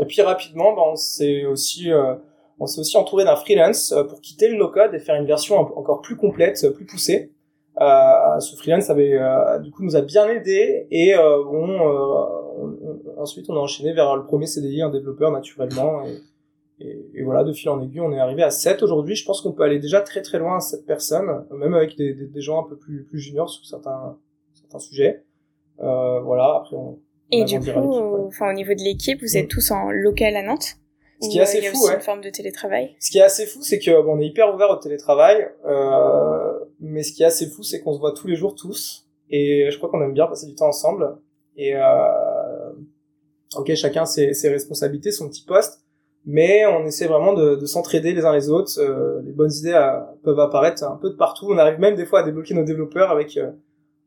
Et 0.00 0.04
puis 0.06 0.22
rapidement, 0.22 0.74
ben, 0.74 0.82
on 0.86 0.96
s'est 0.96 1.44
aussi 1.44 1.92
euh, 1.92 2.16
on 2.58 2.66
s'est 2.66 2.80
aussi 2.80 2.96
entouré 2.96 3.24
d'un 3.24 3.36
freelance 3.36 3.92
euh, 3.92 4.04
pour 4.04 4.20
quitter 4.20 4.48
le 4.48 4.56
no-code 4.56 4.94
et 4.94 4.98
faire 4.98 5.16
une 5.16 5.26
version 5.26 5.56
encore 5.56 6.00
plus 6.00 6.16
complète, 6.16 6.68
plus 6.74 6.86
poussée. 6.86 7.32
Euh, 7.80 8.40
ce 8.40 8.56
freelance 8.56 8.88
avait 8.88 9.12
euh, 9.12 9.58
du 9.58 9.70
coup 9.70 9.84
nous 9.84 9.96
a 9.96 10.00
bien 10.00 10.26
aidé 10.28 10.86
et 10.90 11.14
euh, 11.14 11.44
bon, 11.44 11.78
on, 11.78 13.20
ensuite 13.20 13.50
on 13.50 13.56
a 13.56 13.58
enchaîné 13.58 13.92
vers 13.92 14.16
le 14.16 14.24
premier 14.24 14.46
CDI, 14.46 14.80
un 14.80 14.88
développeur 14.88 15.30
naturellement 15.30 16.02
et, 16.06 16.16
et, 16.80 17.06
et, 17.14 17.22
voilà 17.22 17.44
de 17.44 17.52
fil 17.52 17.68
en 17.68 17.82
aiguille 17.82 18.00
on 18.00 18.12
est 18.12 18.18
arrivé 18.18 18.42
à 18.42 18.48
7 18.48 18.82
aujourd'hui. 18.82 19.14
Je 19.14 19.26
pense 19.26 19.42
qu'on 19.42 19.52
peut 19.52 19.62
aller 19.62 19.78
déjà 19.78 20.00
très 20.00 20.22
très 20.22 20.38
loin 20.38 20.56
à 20.56 20.60
7 20.60 20.86
personnes, 20.86 21.44
même 21.50 21.74
avec 21.74 21.98
des, 21.98 22.14
des, 22.14 22.26
des 22.26 22.40
gens 22.40 22.64
un 22.64 22.66
peu 22.66 22.78
plus 22.78 23.04
plus 23.04 23.18
juniors 23.18 23.50
sur 23.50 23.66
certains 23.66 24.16
certains 24.54 24.78
sujets. 24.78 25.24
voilà 25.78 26.60
après 26.60 26.76
on 26.76 26.98
et 27.30 27.44
du 27.44 27.58
coup, 27.58 28.26
enfin 28.28 28.50
au 28.50 28.54
niveau 28.54 28.72
de 28.72 28.82
l'équipe, 28.84 29.20
vous 29.20 29.36
êtes 29.36 29.46
mm. 29.46 29.48
tous 29.48 29.70
en 29.72 29.90
local 29.90 30.36
à 30.36 30.42
Nantes? 30.42 30.76
Ce 31.20 31.28
qui 31.28 31.38
est 31.38 31.42
assez 31.42 31.58
il 31.58 31.64
y 31.64 31.66
a 31.66 31.70
fou, 31.70 31.78
aussi 31.78 31.88
ouais. 31.88 31.94
une 31.94 32.00
forme 32.02 32.20
de 32.20 32.30
télétravail. 32.30 32.94
Ce 33.00 33.10
qui 33.10 33.18
est 33.18 33.22
assez 33.22 33.46
fou, 33.46 33.62
c'est 33.62 33.78
que 33.78 34.02
bon, 34.02 34.16
on 34.16 34.20
est 34.20 34.26
hyper 34.26 34.54
ouvert 34.54 34.70
au 34.70 34.76
télétravail, 34.76 35.48
euh, 35.66 36.58
mais 36.80 37.02
ce 37.02 37.12
qui 37.12 37.22
est 37.22 37.26
assez 37.26 37.46
fou, 37.46 37.62
c'est 37.62 37.80
qu'on 37.80 37.94
se 37.94 37.98
voit 37.98 38.12
tous 38.12 38.26
les 38.26 38.36
jours 38.36 38.54
tous, 38.54 39.06
et 39.30 39.70
je 39.70 39.76
crois 39.78 39.88
qu'on 39.88 40.02
aime 40.02 40.12
bien 40.12 40.26
passer 40.26 40.46
du 40.46 40.54
temps 40.54 40.68
ensemble. 40.68 41.16
Et 41.56 41.74
euh, 41.74 42.72
ok, 43.56 43.74
chacun 43.74 44.04
ses, 44.04 44.34
ses 44.34 44.50
responsabilités, 44.50 45.10
son 45.10 45.28
petit 45.28 45.44
poste, 45.44 45.80
mais 46.26 46.66
on 46.66 46.84
essaie 46.84 47.06
vraiment 47.06 47.32
de, 47.32 47.54
de 47.54 47.66
s'entraider 47.66 48.12
les 48.12 48.24
uns 48.24 48.34
les 48.34 48.50
autres. 48.50 48.72
Euh, 48.78 49.22
les 49.24 49.32
bonnes 49.32 49.52
idées 49.52 49.72
euh, 49.72 50.00
peuvent 50.22 50.40
apparaître 50.40 50.84
un 50.84 50.96
peu 50.96 51.08
de 51.08 51.14
partout. 51.14 51.46
On 51.48 51.56
arrive 51.56 51.78
même 51.78 51.94
des 51.94 52.04
fois 52.04 52.20
à 52.20 52.22
débloquer 52.24 52.52
nos 52.52 52.64
développeurs 52.64 53.10
avec 53.10 53.36
euh, 53.36 53.52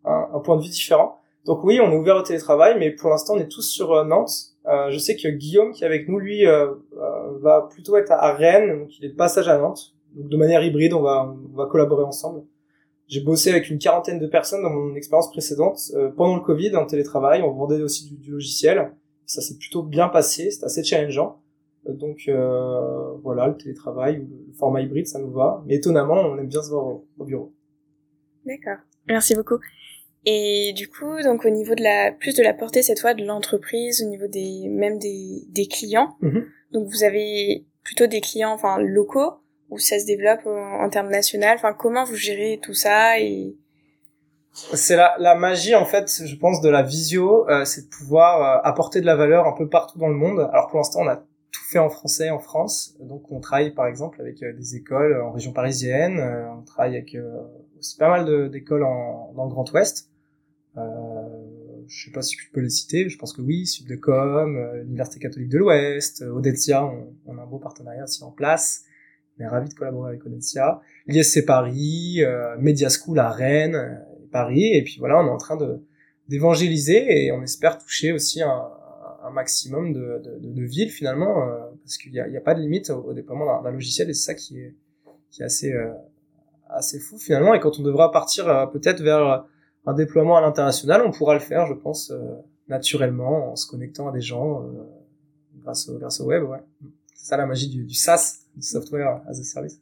un, 0.05 0.27
un 0.33 0.39
point 0.39 0.57
de 0.57 0.61
vue 0.61 0.69
différent. 0.69 1.17
Donc 1.45 1.63
oui, 1.63 1.79
on 1.81 1.91
est 1.91 1.95
ouvert 1.95 2.17
au 2.17 2.21
télétravail, 2.21 2.77
mais 2.77 2.91
pour 2.91 3.09
l'instant, 3.09 3.35
on 3.35 3.39
est 3.39 3.47
tous 3.47 3.63
sur 3.63 3.93
euh, 3.93 4.03
Nantes. 4.03 4.31
Euh, 4.69 4.91
je 4.91 4.97
sais 4.97 5.15
que 5.15 5.27
Guillaume, 5.27 5.71
qui 5.71 5.83
est 5.83 5.88
avec 5.88 6.07
nous, 6.07 6.19
lui, 6.19 6.45
euh, 6.45 6.67
va 7.41 7.67
plutôt 7.71 7.97
être 7.97 8.11
à 8.11 8.33
Rennes, 8.33 8.79
donc 8.79 8.99
il 8.99 9.05
est 9.05 9.09
de 9.09 9.15
passage 9.15 9.47
à 9.47 9.57
Nantes. 9.57 9.95
Donc 10.15 10.29
de 10.29 10.38
manière 10.38 10.63
hybride, 10.63 10.93
on 10.93 11.01
va, 11.01 11.65
collaborer 11.69 12.03
ensemble. 12.03 12.43
J'ai 13.07 13.21
bossé 13.21 13.49
avec 13.49 13.69
une 13.69 13.79
quarantaine 13.79 14.19
de 14.19 14.27
personnes 14.27 14.61
dans 14.61 14.69
mon 14.69 14.95
expérience 14.95 15.31
précédente 15.31 15.79
pendant 16.15 16.35
le 16.35 16.41
Covid 16.41 16.75
en 16.75 16.85
télétravail. 16.85 17.41
On 17.41 17.51
vendait 17.51 17.81
aussi 17.81 18.15
du, 18.15 18.31
logiciel. 18.31 18.91
Ça 19.25 19.41
s'est 19.41 19.57
plutôt 19.57 19.81
bien 19.81 20.09
passé. 20.09 20.51
C'est 20.51 20.63
assez 20.63 20.83
challengeant. 20.83 21.41
Donc 21.88 22.29
voilà, 23.23 23.47
le 23.47 23.57
télétravail 23.57 24.19
ou 24.19 24.29
le 24.47 24.53
format 24.53 24.81
hybride, 24.81 25.07
ça 25.07 25.19
nous 25.19 25.31
va. 25.31 25.63
Mais 25.65 25.75
étonnamment, 25.75 26.21
on 26.21 26.38
aime 26.38 26.47
bien 26.47 26.61
se 26.61 26.69
voir 26.69 26.85
au 26.85 27.25
bureau. 27.25 27.51
D'accord. 28.45 28.83
Merci 29.07 29.35
beaucoup. 29.35 29.59
Et 30.25 30.73
du 30.75 30.89
coup, 30.89 31.21
donc 31.23 31.45
au 31.45 31.49
niveau 31.49 31.75
de 31.75 31.83
la 31.83 32.11
plus 32.11 32.35
de 32.35 32.43
la 32.43 32.53
portée 32.53 32.81
cette 32.81 32.99
fois 32.99 33.13
de 33.13 33.23
l'entreprise, 33.23 34.03
au 34.03 34.09
niveau 34.09 34.27
des 34.27 34.67
même 34.69 34.99
des, 34.99 35.43
des 35.49 35.67
clients. 35.67 36.17
Mhm. 36.21 36.45
Donc 36.71 36.88
vous 36.88 37.03
avez 37.03 37.65
plutôt 37.83 38.07
des 38.07 38.21
clients 38.21 38.51
enfin 38.51 38.79
locaux 38.79 39.33
ou 39.69 39.77
ça 39.77 39.99
se 39.99 40.05
développe 40.05 40.45
en, 40.45 40.89
termes 40.89 41.09
nationaux. 41.09 41.47
Enfin 41.55 41.73
comment 41.73 42.03
vous 42.03 42.15
gérez 42.15 42.59
tout 42.61 42.73
ça 42.73 43.19
et 43.19 43.55
c'est 44.51 44.95
la, 44.95 45.15
la 45.19 45.35
magie 45.35 45.75
en 45.75 45.85
fait, 45.85 46.09
je 46.25 46.35
pense, 46.35 46.59
de 46.61 46.69
la 46.69 46.81
visio, 46.81 47.47
euh, 47.49 47.65
c'est 47.65 47.83
de 47.83 47.89
pouvoir 47.89 48.41
euh, 48.41 48.67
apporter 48.67 48.99
de 48.99 49.05
la 49.05 49.15
valeur 49.15 49.45
un 49.47 49.53
peu 49.53 49.69
partout 49.69 49.99
dans 49.99 50.07
le 50.07 50.15
monde. 50.15 50.49
Alors 50.51 50.67
pour 50.67 50.77
l'instant, 50.77 51.01
on 51.01 51.07
a 51.07 51.17
tout 51.17 51.63
fait 51.71 51.79
en 51.79 51.89
français 51.89 52.29
en 52.29 52.39
France, 52.39 52.95
donc 52.99 53.31
on 53.31 53.39
travaille 53.39 53.71
par 53.71 53.88
exemple 53.88 54.19
avec 54.21 54.43
euh, 54.43 54.53
des 54.53 54.75
écoles 54.75 55.19
en 55.21 55.31
région 55.31 55.53
parisienne, 55.53 56.19
on 56.57 56.63
travaille 56.63 56.95
avec 56.95 57.15
aussi 57.77 57.97
pas 57.97 58.09
mal 58.09 58.49
d'écoles 58.49 58.81
dans 58.81 59.43
le 59.43 59.49
Grand 59.49 59.71
Ouest. 59.71 60.08
Euh, 60.77 60.81
je 61.88 62.05
sais 62.05 62.11
pas 62.11 62.21
si 62.21 62.35
je 62.38 62.51
peux 62.51 62.61
les 62.61 62.69
citer, 62.69 63.09
je 63.09 63.17
pense 63.17 63.33
que 63.33 63.41
oui, 63.41 63.65
Subdecom, 63.65 64.55
euh, 64.55 64.83
l'Université 64.83 65.19
catholique 65.19 65.49
de 65.49 65.57
l'Ouest, 65.57 66.21
euh, 66.21 66.31
on, 66.31 66.41
on, 67.25 67.38
a 67.38 67.41
un 67.41 67.45
beau 67.47 67.57
partenariat 67.57 68.03
aussi 68.03 68.23
en 68.23 68.31
place. 68.31 68.83
On 69.39 69.43
est 69.43 69.47
ravis 69.47 69.69
de 69.69 69.73
collaborer 69.73 70.09
avec 70.09 70.25
Audencia. 70.25 70.81
L'ISC 71.07 71.45
Paris, 71.45 72.17
euh, 72.19 72.55
Media 72.59 72.89
School 72.89 73.19
à 73.19 73.29
Rennes, 73.29 73.75
euh, 73.75 73.95
Paris, 74.31 74.73
et 74.73 74.83
puis 74.83 74.97
voilà, 74.99 75.19
on 75.19 75.27
est 75.27 75.31
en 75.31 75.38
train 75.38 75.57
de 75.57 75.81
d'évangéliser 76.27 77.25
et 77.25 77.31
on 77.31 77.41
espère 77.41 77.79
toucher 77.79 78.11
aussi 78.11 78.43
un, 78.43 78.67
un 79.23 79.31
maximum 79.31 79.93
de, 79.93 80.21
de, 80.23 80.38
de, 80.39 80.61
villes 80.61 80.91
finalement, 80.91 81.49
euh, 81.49 81.57
parce 81.83 81.97
qu'il 81.97 82.11
n'y 82.11 82.19
a, 82.19 82.25
a, 82.25 82.41
pas 82.41 82.53
de 82.53 82.61
limite 82.61 82.91
au, 82.91 83.13
déploiement 83.13 83.63
d'un 83.63 83.71
logiciel 83.71 84.11
et 84.11 84.13
c'est 84.13 84.25
ça 84.25 84.33
qui 84.35 84.59
est, 84.59 84.75
qui 85.31 85.41
est 85.41 85.45
assez, 85.45 85.73
assez 86.69 86.99
fou 86.99 87.17
finalement. 87.17 87.55
Et 87.55 87.59
quand 87.59 87.79
on 87.79 87.81
devra 87.81 88.11
partir 88.11 88.69
peut-être 88.71 89.01
vers 89.01 89.43
un 89.86 89.93
déploiement 89.93 90.38
à 90.38 90.41
l'international, 90.41 91.01
on 91.05 91.12
pourra 91.12 91.33
le 91.33 91.39
faire, 91.39 91.65
je 91.65 91.74
pense, 91.74 92.13
naturellement 92.67 93.51
en 93.51 93.55
se 93.55 93.67
connectant 93.67 94.07
à 94.07 94.12
des 94.12 94.21
gens 94.21 94.63
grâce, 95.62 95.89
au, 95.89 95.98
grâce 95.98 96.19
au 96.19 96.25
web. 96.25 96.43
Ouais. 96.43 96.59
C'est 97.15 97.27
ça 97.27 97.38
la 97.38 97.45
magie 97.45 97.69
du, 97.69 97.83
du 97.86 97.93
SaaS, 97.93 98.39
du 98.55 98.62
software 98.62 99.21
as 99.27 99.39
a 99.39 99.43
service. 99.43 99.81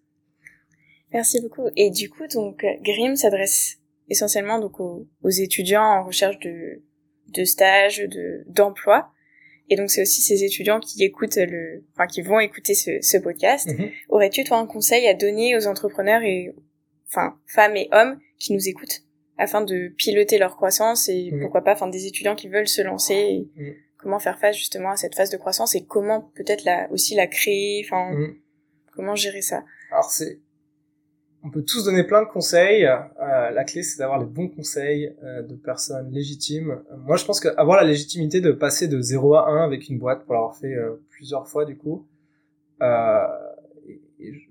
Merci 1.14 1.42
beaucoup. 1.42 1.70
Et 1.76 1.90
du 1.90 2.10
coup, 2.10 2.28
donc 2.28 2.66
Grim 2.84 3.16
s'adresse 3.16 3.78
essentiellement 4.10 4.60
donc 4.60 4.80
aux, 4.80 5.08
aux, 5.24 5.30
étudiants 5.30 5.84
en 5.84 6.04
recherche 6.06 6.40
de, 6.40 6.82
de 7.30 7.44
stage, 7.44 8.00
de 8.00 8.44
d'emploi. 8.48 9.12
Et 9.70 9.76
donc 9.76 9.90
c'est 9.90 10.02
aussi 10.02 10.22
ces 10.22 10.44
étudiants 10.44 10.80
qui 10.80 11.04
écoutent 11.04 11.36
le, 11.36 11.84
enfin 11.94 12.08
qui 12.08 12.22
vont 12.22 12.40
écouter 12.40 12.74
ce, 12.74 13.00
ce 13.02 13.18
podcast. 13.18 13.68
Mhm. 13.68 13.90
Aurais-tu 14.10 14.44
toi 14.44 14.58
un 14.58 14.66
conseil 14.66 15.08
à 15.08 15.14
donner 15.14 15.58
aux 15.58 15.68
entrepreneurs 15.68 16.22
et, 16.24 16.54
enfin 17.10 17.38
femmes 17.46 17.76
et 17.76 17.90
hommes 17.92 18.18
qui 18.40 18.54
nous 18.54 18.68
écoutent? 18.68 19.04
Afin 19.38 19.62
de 19.62 19.90
piloter 19.90 20.38
leur 20.38 20.56
croissance 20.56 21.10
et 21.10 21.32
mhm. 21.32 21.42
pourquoi 21.42 21.64
pas, 21.64 21.74
enfin 21.74 21.88
des 21.88 22.08
étudiants 22.08 22.36
qui 22.36 22.48
veulent 22.48 22.68
se 22.68 22.82
lancer. 22.82 23.14
Et 23.14 23.50
mhm. 23.56 23.76
Comment 23.98 24.20
faire 24.20 24.38
face 24.38 24.56
justement 24.56 24.92
à 24.92 24.96
cette 24.96 25.16
phase 25.16 25.32
de 25.32 25.38
croissance 25.38 25.74
et 25.74 25.84
comment 25.84 26.32
peut-être 26.36 26.64
la 26.66 26.90
aussi 26.92 27.16
la 27.16 27.26
créer, 27.26 27.84
enfin 27.84 28.12
comment 28.94 29.16
gérer 29.16 29.42
ça. 29.42 29.66
Alors 29.92 30.12
c'est 30.12 30.40
on 31.44 31.50
peut 31.50 31.64
tous 31.64 31.86
donner 31.86 32.04
plein 32.04 32.22
de 32.22 32.28
conseils. 32.28 32.86
Euh, 32.86 33.52
la 33.52 33.64
clé, 33.64 33.82
c'est 33.84 34.00
d'avoir 34.00 34.20
les 34.20 34.26
bons 34.26 34.50
conseils 34.50 35.16
euh, 35.24 35.44
de 35.44 35.56
personnes 35.56 36.12
légitimes. 36.12 36.82
Moi, 37.06 37.16
je 37.16 37.26
pense 37.26 37.40
qu'avoir 37.40 37.78
la 37.78 37.88
légitimité 37.88 38.42
de 38.42 38.52
passer 38.52 38.88
de 38.88 39.00
0 39.00 39.36
à 39.36 39.48
1 39.50 39.64
avec 39.64 39.88
une 39.88 39.98
boîte, 39.98 40.26
pour 40.26 40.34
l'avoir 40.34 40.58
fait 40.58 40.74
euh, 40.74 41.02
plusieurs 41.10 41.48
fois 41.48 41.66
du 41.66 41.78
coup, 41.78 42.06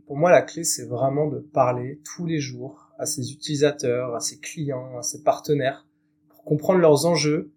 pour 0.06 0.16
moi, 0.16 0.30
la 0.30 0.42
clé, 0.42 0.64
c'est 0.64 0.86
vraiment 0.86 1.26
de 1.26 1.38
parler 1.38 2.00
tous 2.02 2.24
les 2.24 2.38
jours 2.38 2.85
à 2.98 3.06
ses 3.06 3.32
utilisateurs, 3.32 4.14
à 4.14 4.20
ses 4.20 4.38
clients, 4.38 4.98
à 4.98 5.02
ses 5.02 5.22
partenaires, 5.22 5.86
pour 6.28 6.44
comprendre 6.44 6.80
leurs 6.80 7.06
enjeux, 7.06 7.52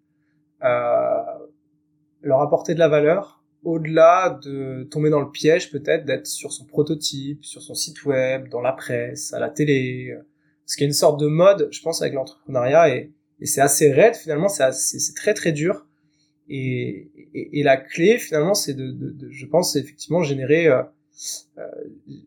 leur 0.60 2.40
apporter 2.40 2.74
de 2.74 2.78
la 2.78 2.88
valeur, 2.88 3.42
au-delà 3.62 4.38
de 4.42 4.86
tomber 4.90 5.10
dans 5.10 5.20
le 5.20 5.30
piège 5.30 5.70
peut-être 5.70 6.04
d'être 6.04 6.26
sur 6.26 6.52
son 6.52 6.64
prototype, 6.64 7.44
sur 7.44 7.62
son 7.62 7.74
site 7.74 8.04
web, 8.04 8.48
dans 8.48 8.60
la 8.60 8.72
presse, 8.72 9.32
à 9.32 9.38
la 9.38 9.48
télé, 9.50 10.14
qu'il 10.74 10.84
y 10.84 10.86
a 10.86 10.88
une 10.88 10.94
sorte 10.94 11.20
de 11.20 11.26
mode, 11.26 11.68
je 11.70 11.82
pense, 11.82 12.02
avec 12.02 12.14
l'entrepreneuriat 12.14 12.94
et, 12.94 13.12
c'est 13.42 13.62
assez 13.62 13.90
raide 13.90 14.16
finalement, 14.16 14.48
c'est 14.48 15.14
très 15.14 15.32
très 15.32 15.52
dur. 15.52 15.86
Et, 16.50 17.10
et, 17.32 17.62
la 17.62 17.78
clé 17.78 18.18
finalement, 18.18 18.52
c'est 18.52 18.74
de, 18.74 18.90
de, 18.90 19.10
de, 19.12 19.30
je 19.30 19.46
pense, 19.46 19.76
effectivement 19.76 20.22
générer 20.22 20.66
euh, 20.66 20.82
euh, 20.82 20.82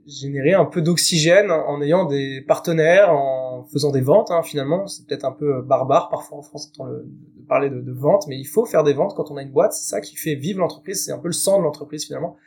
générer 0.05 0.53
un 0.53 0.65
peu 0.65 0.81
d'oxygène 0.81 1.51
en, 1.51 1.81
ayant 1.81 2.05
des 2.05 2.41
partenaires, 2.41 3.11
en 3.11 3.63
faisant 3.63 3.91
des 3.91 4.01
ventes. 4.01 4.31
Hein, 4.31 4.43
finalement, 4.43 4.87
c'est 4.87 5.05
peut-être 5.07 5.25
un 5.25 5.31
peu 5.31 5.61
barbare 5.61 6.09
parfois 6.09 6.37
en 6.37 6.41
France 6.41 6.71
de 6.71 7.07
parler 7.47 7.69
de, 7.69 7.81
de 7.81 7.91
vente, 7.91 8.25
mais 8.27 8.37
il 8.37 8.45
faut 8.45 8.65
faire 8.65 8.83
des 8.83 8.93
ventes 8.93 9.15
quand 9.15 9.31
on 9.31 9.37
a 9.37 9.41
une 9.41 9.51
boîte. 9.51 9.73
C'est 9.73 9.89
ça 9.89 10.01
qui 10.01 10.15
fait 10.15 10.35
vivre 10.35 10.59
l'entreprise. 10.59 11.03
C'est 11.03 11.11
un 11.11 11.17
peu 11.17 11.27
le 11.27 11.33
sang 11.33 11.59
de 11.59 11.63
l'entreprise 11.63 12.05
finalement. 12.05 12.37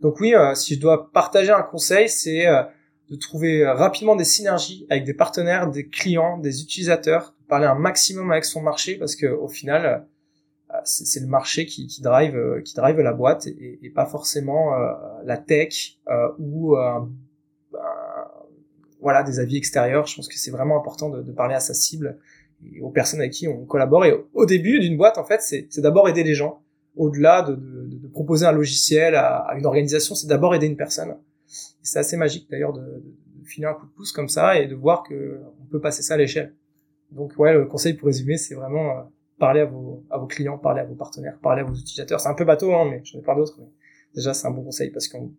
Donc 0.00 0.18
oui, 0.20 0.34
euh, 0.34 0.54
si 0.54 0.74
je 0.74 0.80
dois 0.80 1.10
partager 1.12 1.52
un 1.52 1.62
conseil, 1.62 2.08
c'est 2.08 2.46
euh, 2.46 2.62
de 3.10 3.16
trouver 3.16 3.64
rapidement 3.66 4.16
des 4.16 4.24
synergies 4.24 4.86
avec 4.90 5.04
des 5.04 5.14
partenaires, 5.14 5.70
des 5.70 5.88
clients, 5.88 6.38
des 6.38 6.62
utilisateurs, 6.62 7.34
de 7.42 7.46
parler 7.46 7.66
un 7.66 7.76
maximum 7.76 8.32
avec 8.32 8.44
son 8.44 8.62
marché 8.62 8.96
parce 8.96 9.14
que 9.14 9.26
au 9.26 9.48
final, 9.48 10.06
euh, 10.82 11.04
c'est 11.04 11.20
le 11.20 11.26
marché 11.26 11.66
qui, 11.66 12.00
drive 12.02 12.36
euh, 12.36 12.60
qui 12.62 12.74
drive 12.74 12.98
la 13.00 13.12
boîte 13.12 13.46
et, 13.46 13.90
pas 13.94 14.06
forcément 14.06 14.74
euh, 14.74 14.92
la 15.24 15.36
tech 15.36 15.98
ou 16.38 16.76
voilà 19.00 19.22
des 19.24 19.40
avis 19.40 19.56
extérieurs. 19.56 20.06
Je 20.06 20.16
pense 20.16 20.28
que 20.28 20.38
c'est 20.38 20.50
vraiment 20.50 20.78
important 20.78 21.10
de, 21.10 21.32
parler 21.32 21.54
à 21.54 21.60
sa 21.60 21.74
cible 21.74 22.18
et 22.72 22.80
aux 22.80 22.90
personnes 22.90 23.20
avec 23.20 23.32
qui 23.32 23.48
on 23.48 23.64
collabore. 23.64 24.04
Et 24.04 24.14
au, 24.32 24.46
début 24.46 24.78
d'une 24.78 24.96
boîte, 24.96 25.18
en 25.18 25.24
fait, 25.24 25.40
c'est 25.42 25.80
d'abord 25.80 26.08
aider 26.08 26.22
les 26.22 26.34
gens. 26.34 26.62
Au-delà 26.94 27.42
de, 27.42 27.54
de, 27.54 27.96
de, 27.96 28.06
proposer 28.06 28.44
un 28.44 28.52
logiciel 28.52 29.14
à, 29.14 29.38
à 29.38 29.56
une 29.56 29.64
organisation, 29.64 30.14
c'est 30.14 30.26
d'abord 30.26 30.54
aider 30.54 30.66
une 30.66 30.76
personne. 30.76 31.16
C'est 31.82 31.98
assez 31.98 32.18
magique 32.18 32.48
d'ailleurs 32.50 32.74
de, 32.74 33.02
filer 33.44 33.66
un 33.66 33.74
coup 33.74 33.86
de 33.86 33.92
pouce 33.92 34.12
comme 34.12 34.28
ça 34.28 34.58
et 34.58 34.66
de 34.66 34.74
voir 34.74 35.02
que 35.02 35.40
on 35.60 35.64
peut 35.66 35.80
passer 35.80 36.02
ça 36.02 36.14
à 36.14 36.16
l'échelle. 36.16 36.54
Donc 37.10 37.32
ouais, 37.38 37.52
le 37.52 37.66
conseil 37.66 37.94
pour 37.94 38.06
résumer, 38.06 38.36
c'est 38.36 38.54
vraiment 38.54 39.10
parlez 39.42 39.58
à 39.58 39.64
vos, 39.64 40.04
à 40.08 40.18
vos 40.18 40.28
clients, 40.28 40.56
parlez 40.56 40.82
à 40.82 40.84
vos 40.84 40.94
partenaires, 40.94 41.36
parlez 41.42 41.62
à 41.62 41.64
vos 41.64 41.74
utilisateurs. 41.74 42.20
C'est 42.20 42.28
un 42.28 42.34
peu 42.34 42.44
bateau, 42.44 42.72
hein, 42.74 42.88
mais 42.88 43.00
j'en 43.02 43.18
ai 43.18 43.22
plein 43.22 43.34
d'autres. 43.34 43.56
Mais 43.58 43.66
déjà, 44.14 44.34
c'est 44.34 44.46
un 44.46 44.52
bon 44.52 44.62
conseil 44.62 44.90
parce 44.90 45.08
qu'on 45.08 45.32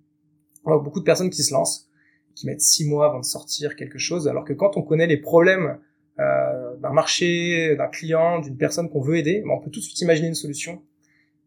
a 0.65 0.77
beaucoup 0.77 0.99
de 0.99 1.05
personnes 1.05 1.29
qui 1.29 1.41
se 1.41 1.53
lancent, 1.53 1.89
qui 2.35 2.45
mettent 2.45 2.59
six 2.59 2.85
mois 2.85 3.05
avant 3.05 3.19
de 3.21 3.25
sortir 3.25 3.77
quelque 3.77 3.97
chose, 3.97 4.27
alors 4.27 4.43
que 4.43 4.51
quand 4.51 4.75
on 4.75 4.81
connaît 4.81 5.07
les 5.07 5.15
problèmes 5.15 5.79
euh, 6.19 6.75
d'un 6.81 6.91
marché, 6.91 7.77
d'un 7.77 7.87
client, 7.87 8.39
d'une 8.39 8.57
personne 8.57 8.89
qu'on 8.89 8.99
veut 8.99 9.15
aider, 9.15 9.41
ben, 9.45 9.51
on 9.51 9.61
peut 9.61 9.71
tout 9.71 9.79
de 9.79 9.85
suite 9.85 10.01
imaginer 10.01 10.27
une 10.27 10.35
solution 10.35 10.81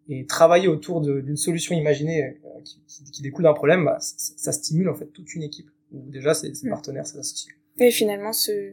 et 0.08 0.24
travailler 0.24 0.68
autour 0.68 1.02
d'une 1.02 1.36
solution 1.36 1.74
imaginée 1.74 2.24
euh, 2.24 2.60
qui, 2.64 2.80
qui, 3.12 3.20
découle 3.20 3.44
d'un 3.44 3.52
problème, 3.52 3.84
bah, 3.84 3.98
ça, 4.00 4.52
stimule 4.52 4.88
en 4.88 4.94
fait 4.94 5.12
toute 5.12 5.34
une 5.34 5.42
équipe. 5.42 5.68
déjà, 5.90 6.32
ses, 6.32 6.54
ses 6.54 6.70
partenaires, 6.70 7.06
ses 7.06 7.18
associés. 7.18 7.52
Et 7.78 7.90
finalement, 7.90 8.32
ce, 8.32 8.72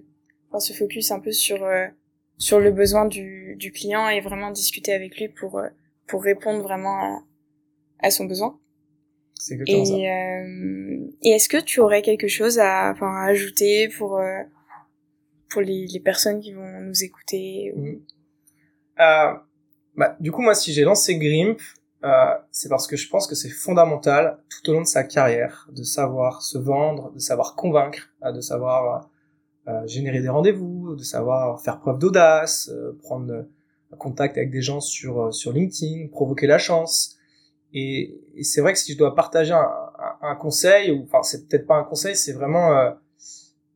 enfin, 0.49 0.61
ce 0.61 0.71
focus 0.71 1.11
un 1.11 1.19
peu 1.19 1.33
sur 1.33 1.65
euh, 1.65 1.87
sur 2.43 2.59
le 2.59 2.71
besoin 2.71 3.05
du, 3.05 3.55
du 3.57 3.71
client 3.71 4.09
et 4.09 4.19
vraiment 4.19 4.51
discuter 4.51 4.91
avec 4.91 5.17
lui 5.17 5.29
pour 5.29 5.59
euh, 5.59 5.69
pour 6.07 6.21
répondre 6.21 6.61
vraiment 6.61 6.97
à, 7.01 7.23
à 7.99 8.11
son 8.11 8.25
besoin. 8.25 8.59
C'est 9.33 9.57
et, 9.65 9.85
ça. 9.85 9.93
Euh, 9.93 11.07
et 11.21 11.29
est-ce 11.29 11.47
que 11.47 11.61
tu 11.61 11.79
aurais 11.79 12.01
quelque 12.01 12.27
chose 12.27 12.59
à, 12.59 12.91
enfin, 12.91 13.15
à 13.15 13.27
ajouter 13.27 13.87
pour 13.97 14.17
euh, 14.17 14.41
pour 15.49 15.61
les, 15.61 15.87
les 15.87 15.99
personnes 16.01 16.41
qui 16.41 16.51
vont 16.51 16.81
nous 16.81 17.03
écouter 17.05 17.71
mmh. 17.77 17.93
euh, 18.99 19.33
bah, 19.95 20.17
Du 20.19 20.33
coup, 20.33 20.41
moi, 20.41 20.53
si 20.53 20.73
j'ai 20.73 20.83
lancé 20.83 21.15
Grimp, 21.17 21.61
c'est 22.51 22.67
parce 22.67 22.87
que 22.87 22.97
je 22.97 23.07
pense 23.07 23.25
que 23.25 23.35
c'est 23.35 23.49
fondamental 23.49 24.37
tout 24.49 24.69
au 24.69 24.73
long 24.73 24.81
de 24.81 24.87
sa 24.97 25.05
carrière 25.05 25.69
de 25.71 25.83
savoir 25.83 26.41
se 26.41 26.57
vendre, 26.57 27.13
de 27.13 27.19
savoir 27.19 27.55
convaincre, 27.55 28.13
de 28.21 28.41
savoir 28.41 29.09
générer 29.85 30.19
des 30.21 30.27
rendez-vous, 30.27 30.72
de 30.95 31.03
savoir 31.03 31.61
faire 31.61 31.79
preuve 31.79 31.99
d'audace, 31.99 32.69
euh, 32.71 32.97
prendre 33.01 33.31
euh, 33.31 33.43
contact 33.97 34.37
avec 34.37 34.51
des 34.51 34.61
gens 34.61 34.79
sur 34.79 35.33
sur 35.33 35.51
LinkedIn, 35.51 36.07
provoquer 36.07 36.47
la 36.47 36.57
chance. 36.57 37.17
Et, 37.73 38.19
et 38.35 38.43
c'est 38.43 38.61
vrai 38.61 38.73
que 38.73 38.79
si 38.79 38.93
je 38.93 38.97
dois 38.97 39.15
partager 39.15 39.53
un, 39.53 39.69
un, 40.21 40.35
conseil, 40.35 40.91
ou 40.91 41.03
enfin 41.03 41.21
c'est 41.23 41.47
peut-être 41.47 41.67
pas 41.67 41.75
un 41.75 41.83
conseil, 41.83 42.15
c'est 42.15 42.33
vraiment 42.33 42.95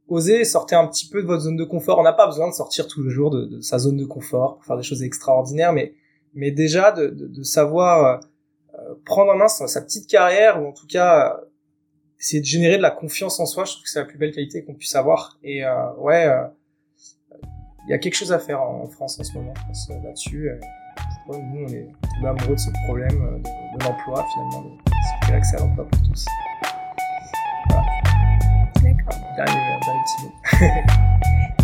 oser 0.08 0.44
sortir 0.44 0.80
un 0.80 0.88
petit 0.88 1.08
peu 1.08 1.22
de 1.22 1.28
votre 1.28 1.44
zone 1.44 1.56
de 1.56 1.64
confort. 1.64 2.00
On 2.00 2.04
n'a 2.04 2.14
pas 2.14 2.26
besoin 2.26 2.48
de 2.48 2.54
sortir 2.54 2.88
tous 2.88 3.04
les 3.04 3.10
jours 3.10 3.30
de, 3.30 3.46
de, 3.46 3.62
sa 3.62 3.78
zone 3.78 3.98
de 3.98 4.06
confort 4.06 4.56
pour 4.56 4.66
faire 4.66 4.78
des 4.78 4.84
choses 4.84 5.04
extraordinaires, 5.04 5.74
mais 5.74 5.94
mais 6.34 6.52
déjà 6.52 6.92
de, 6.92 7.08
de, 7.08 7.28
de 7.28 7.44
savoir 7.44 8.22
prendre 9.06 9.32
en 9.32 9.36
main 9.36 9.48
sa, 9.48 9.82
petite 9.82 10.08
carrière 10.08 10.62
ou 10.62 10.68
en 10.68 10.74
tout 10.74 10.88
cas 10.88 11.40
c'est 12.18 12.40
de 12.40 12.46
générer 12.46 12.78
de 12.78 12.82
la 12.82 12.92
confiance 12.92 13.40
en 13.40 13.46
soi. 13.46 13.66
Je 13.66 13.74
trouve 13.74 13.84
que 13.84 13.90
c'est 13.90 14.00
la 14.00 14.06
plus 14.06 14.18
belle 14.18 14.34
qualité 14.34 14.64
qu'on 14.64 14.74
puisse 14.74 14.96
avoir. 14.96 15.38
Et 15.44 15.64
euh, 15.64 15.94
ouais, 15.98 16.28
il 17.88 17.92
euh, 17.92 17.94
y 17.94 17.94
a 17.94 17.98
quelque 18.00 18.16
chose 18.16 18.32
à 18.32 18.40
faire 18.40 18.62
en, 18.62 18.86
France 18.88 19.20
en 19.20 19.24
ce 19.24 19.34
moment, 19.34 19.54
euh, 19.70 20.04
là-dessus. 20.04 20.50
Euh, 20.50 20.60
nous, 21.30 21.66
on 21.66 21.68
est 21.68 21.88
amoureux 22.26 22.56
de 22.56 22.60
ce 22.60 22.70
problème 22.86 23.10
de, 23.10 23.78
de 23.80 23.84
l'emploi, 23.84 24.26
finalement, 24.34 24.62
de, 24.62 25.32
l'accès 25.32 25.58
à 25.58 25.60
l'emploi 25.60 25.88
pour 25.88 26.02
tous. 26.04 26.26
Voilà. 27.70 27.86
D'accord. 28.82 29.20
Dernier, 29.36 29.80
dernier 29.86 30.02
petit 30.06 30.24
mot. 30.26 30.32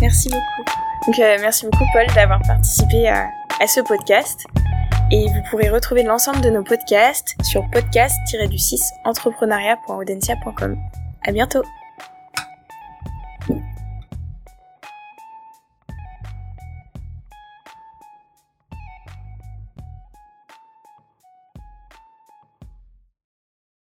merci 0.00 0.28
beaucoup. 0.28 0.70
Donc, 1.06 1.18
merci 1.18 1.66
beaucoup, 1.66 1.84
Paul, 1.92 2.06
d'avoir 2.14 2.40
participé 2.42 3.08
à, 3.08 3.28
à 3.60 3.66
ce 3.66 3.80
podcast. 3.80 4.46
Et 5.10 5.26
vous 5.26 5.42
pourrez 5.50 5.68
retrouver 5.68 6.02
l'ensemble 6.02 6.40
de 6.40 6.50
nos 6.50 6.62
podcasts 6.62 7.34
sur 7.42 7.62
podcast-du6 7.70 8.80
entrepreneuriat.audencia.com. 9.04 10.76
À 11.26 11.32
bientôt! 11.32 11.62